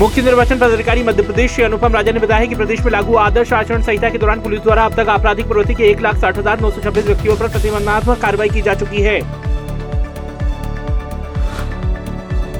[0.00, 3.52] मुख्य निर्वाचन पदाधिकारी मध्य प्रदेश श्री अनुपम राजा ने बताया कि प्रदेश में लागू आदर्श
[3.52, 6.60] आचरण संहिता के दौरान पुलिस द्वारा अब तक आपराधिक प्रवृत्ति के एक लाख साठ हज़ार
[6.60, 9.20] नौ सौ छब्बीस व्यक्तियों पर प्रतिबंधात्मक कार्रवाई की जा चुकी है।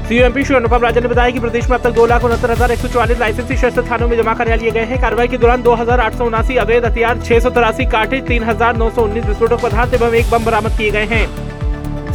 [0.09, 2.73] सीएमपी श्री अनुपम राजा ने बताया कि प्रदेश में अब तक दो लाख उनहत्तर हज़ार
[2.73, 5.63] एक सौ चौवालीस लाइसेंसी शस्त्र थानों में जमा करा लिए गए हैं। कार्रवाई के दौरान
[5.63, 9.03] दो हज़ार आठ सौ उनासी अवैध हथियार, छह सौ तिरासी कार्टेज तीन हज़ार नौ सौ
[9.03, 11.50] उन्नीस विस्फोटक पदार्थ एवं एक बम बरामद किए गए हैं।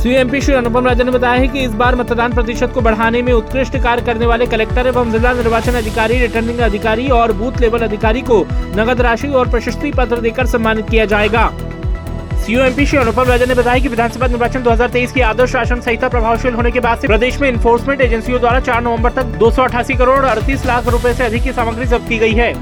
[0.05, 3.31] सीएमपी श्री अनुपम राजन ने बताया है कि इस बार मतदान प्रतिशत को बढ़ाने में
[3.33, 8.21] उत्कृष्ट कार्य करने वाले कलेक्टर एवं जिला निर्वाचन अधिकारी, रिटर्निंग अधिकारी और बूथ लेवल अधिकारी
[8.21, 8.39] को
[8.75, 11.47] नगद राशि और प्रशस्ति पत्र देकर सम्मानित किया जाएगा।
[12.37, 16.53] सीओएमपी श्री अनुपम राजन ने बताया कि विधानसभा निर्वाचन 2023 की आदर्श शासन संहिता प्रभावशील
[16.53, 19.95] होने के बाद से प्रदेश में इन्फोर्समेंट एजेंसियों द्वारा 4 नवंबर तक दो सौ अठासी
[19.95, 22.53] करोड़ अड़तीस लाख रुपए से अधिक की सामग्री जब्त की गई है।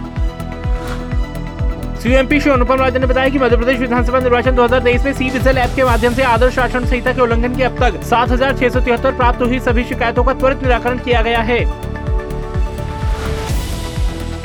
[2.03, 5.57] सीएमपी श्री अनुपम राजन ने बताया कि मध्य प्रदेश विधानसभा निर्वाचन 2023 में सी विजिल
[5.57, 8.69] ऐप के माध्यम से आदर्श शासन संहिता के उल्लंघन के अब तक सात हज़ार छह
[8.69, 11.59] सौ तिहत्तर प्राप्त हुई सभी शिकायतों का त्वरित निराकरण किया गया है।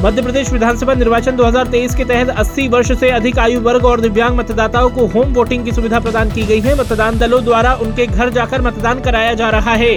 [0.03, 4.39] मध्य प्रदेश विधानसभा निर्वाचन 2023 के तहत 80 वर्ष से अधिक आयु वर्ग और दिव्यांग
[4.39, 8.31] मतदाताओं को होम वोटिंग की सुविधा प्रदान की गई है। मतदान दलों द्वारा उनके घर
[8.31, 9.92] जाकर मतदान कराया जा रहा है।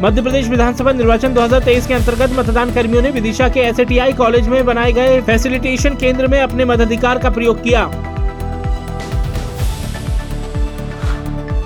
[0.00, 3.76] मध्य प्रदेश विधानसभा निर्वाचन 2023 के अंतर्गत मतदान कर्मियों ने विदिशा के एस
[4.16, 7.82] कॉलेज में बनाए गए फैसिलिटेशन केंद्र में अपने मताधिकार का प्रयोग किया।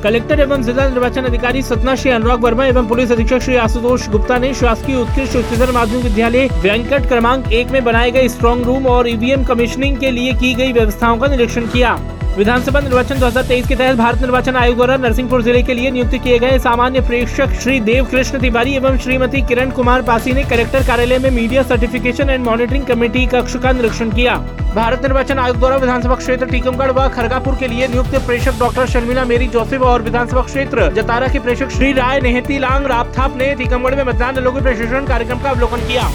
[0.03, 4.39] कलेक्टर एवं जिला निर्वाचन अधिकारी सतना श्री अनुराग वर्मा एवं पुलिस अधीक्षक श्री आशुतोष गुप्ता
[4.39, 9.09] ने शासकीय उत्कृष्ट उच्चतर माध्यमिक विद्यालय वेंकट क्रमांक एक में बनाए गए स्ट्रॉन्ग रूम और
[9.09, 11.95] ईवीएम कमीशनिंग के लिए की गई व्यवस्थाओं का निरीक्षण किया।
[12.37, 16.39] विधानसभा निर्वाचन 2023 के तहत भारत निर्वाचन आयोग द्वारा नरसिंहपुर ज़िले के लिए नियुक्त किए
[16.39, 21.19] गए सामान्य प्रेक्षक श्री देव कृष्ण तिवारी एवं श्रीमती किरण कुमार पासी ने कलेक्टर कार्यालय
[21.19, 24.37] में media certification and monitoring committee कक्ष का निरीक्षण किया।
[24.75, 29.25] भारत निर्वाचन आयोग द्वारा विधानसभा क्षेत्र टीकमगढ़ व खरगापुर के लिए नियुक्त प्रेषक डॉक्टर शर्मिला
[29.27, 33.95] मेरी जोसेफ और विधानसभा क्षेत्र जतारा के प्रेषक श्री राय नेहती लांग रापथाप ने टीकमगढ़
[33.95, 36.11] में मतदान दलों के प्रशिक्षण कार्यक्रम का अवलोकन किया।